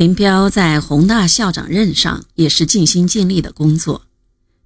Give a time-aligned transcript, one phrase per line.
[0.00, 4.06] 林彪在宏大校长任上也是尽心尽力的工作。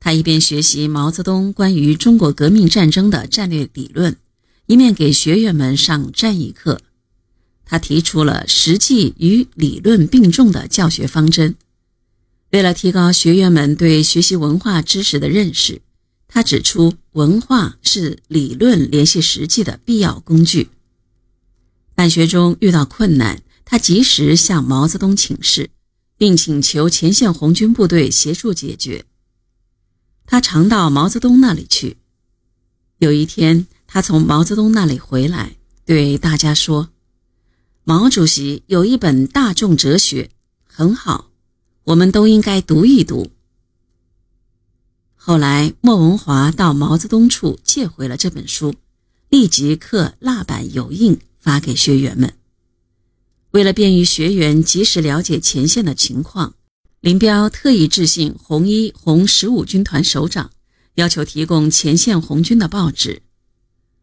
[0.00, 4.16] 他一边学习毛泽东关于中国革命战争的战略理论，
[4.66, 6.80] 一面给学员们上战役课。
[7.64, 11.54] 他提出了实际与理论并重的教学方针。
[12.50, 15.80] 为了提高学员们对学习文化知识的认识，
[16.26, 20.70] 他指出，文化是理论联系实际的必要工具。
[21.94, 23.40] 办学中遇到困难。
[23.70, 25.70] 他及时向毛泽东请示，
[26.16, 29.04] 并请求前线红军部队协助解决。
[30.26, 31.98] 他常到毛泽东那里去。
[32.98, 35.54] 有一天，他从毛泽东那里回来，
[35.84, 36.88] 对大家说
[37.84, 40.30] ：“毛主席有一本大众哲学，
[40.64, 41.30] 很好，
[41.84, 43.30] 我们都应该读一读。”
[45.14, 48.74] 后来，莫文华到毛泽东处借回了这本书，
[49.28, 52.34] 立即刻蜡版油印发给学员们。
[53.52, 56.54] 为了便于学员及时了解前线的情况，
[57.00, 60.50] 林彪特意致信红一、红十五军团首长，
[60.94, 63.22] 要求提供前线红军的报纸。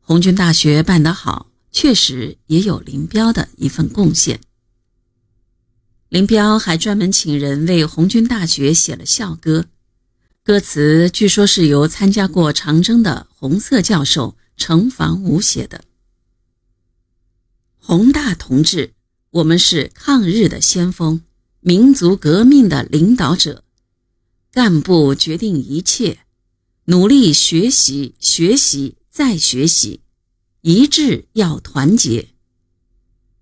[0.00, 4.40] 红军大学办得好，确实也有林彪的一份贡献。
[6.10, 9.66] 林彪还专门请人为红军大学写了校歌，
[10.44, 15.84] 歌词据说是由参加过长征的红色教授程房武写的。
[17.78, 18.92] 红大同志。
[19.32, 21.22] 我们是抗日的先锋，
[21.60, 23.62] 民族革命的领导者，
[24.50, 26.18] 干部决定一切，
[26.86, 30.00] 努力学习，学习再学习，
[30.62, 32.30] 一致要团结。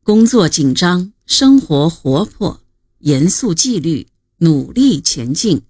[0.03, 2.61] 工作紧张，生活活泼，
[2.99, 4.09] 严肃纪律，
[4.41, 5.63] 努力前进。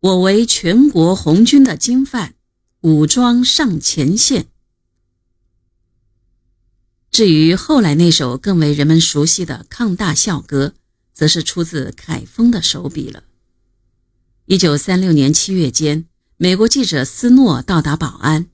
[0.00, 2.36] 我为全国红军的经范，
[2.80, 4.46] 武装上前线。
[7.16, 10.74] 至于后来那首更为人们熟悉的抗大校歌，
[11.14, 13.22] 则是出自凯丰的手笔了。
[14.44, 16.04] 一九三六年七月间，
[16.36, 18.48] 美国记者斯诺到达保安，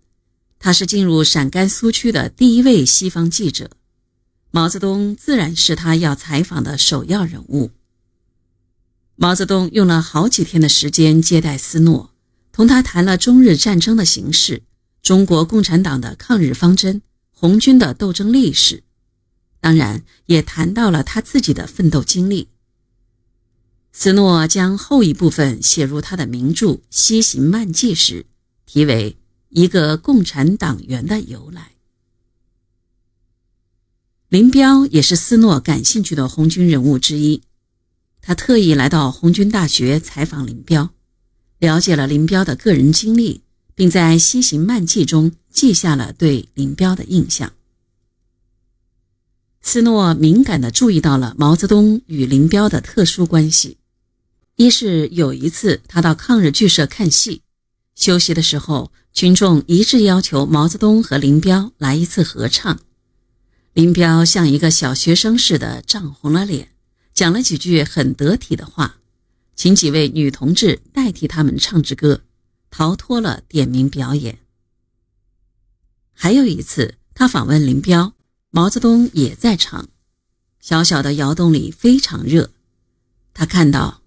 [0.60, 3.68] 他是进入陕甘苏区的第一位西方记者，
[4.52, 7.72] 毛泽东自然是他要采访的首要人物。
[9.16, 12.14] 毛泽东用了好几天的时间接待斯诺，
[12.52, 14.62] 同他谈了中日战争的形势，
[15.02, 17.02] 中国共产党的抗日方针。
[17.42, 18.84] 红军的斗争历史，
[19.60, 22.50] 当然也谈到了他自己的奋斗经历。
[23.90, 28.26] 斯诺将后一部分写入他的名著《西行漫记》时，
[28.64, 29.10] 题为
[29.48, 31.62] 《一个共产党员的由来》。
[34.28, 37.42] 林彪也是斯诺感兴趣的红军人物之一，
[38.20, 40.90] 他特意来到红军大学采访林彪，
[41.58, 43.41] 了解了林彪的个人经历。
[43.74, 47.52] 并在《西行漫记》中记下了对林彪的印象。
[49.60, 53.78] 斯诺敏感地注意到了毛泽东与林彪的特殊关系。
[54.56, 57.42] 一是有一次他到抗日剧社看戏，
[57.94, 62.80] 休息的时候，群众一致要求毛泽东和林彪来一次合唱。
[63.72, 66.68] 林彪像一个小学生似的涨红了脸，
[67.14, 68.96] 讲了几句很得体的话，
[69.54, 72.20] 请几位女同志代替他们唱支歌。
[72.72, 74.38] 逃脱了点名表演。
[76.14, 78.14] 还有一次，他访问林彪，
[78.50, 79.90] 毛泽东也在场。
[80.58, 82.50] 小小的窑洞里非常热，
[83.34, 84.00] 他看到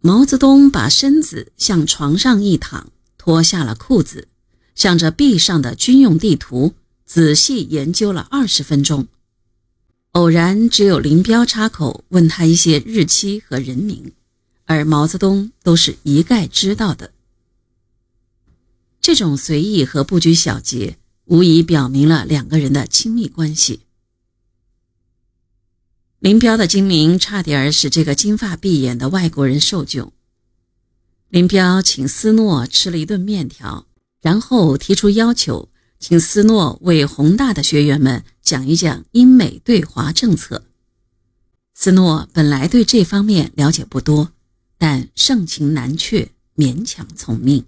[0.00, 4.28] 毛泽东把身子向床上一躺，脱下了裤子，
[4.74, 6.74] 向着壁上的军用地图
[7.06, 9.08] 仔细研究了二十分钟。
[10.12, 14.12] 偶然只有林彪插口问他一些日期和人名，
[14.66, 17.12] 而毛泽东都是一概知道的。
[19.00, 23.80] 这种随意和不拘小节，无疑表明了两个人的亲密关系。
[26.18, 30.10] 林彪的精明差点使这个金发碧眼的外国人受窘。
[31.28, 33.86] 林彪请斯诺吃了一顿面条，
[34.20, 40.66] 然后提出要求，请斯诺为宏大的学员们讲一讲英美对华政策。
[41.72, 44.32] 斯诺本来对这方面了解不多，
[44.76, 47.64] 但盛情难却，勉强从命。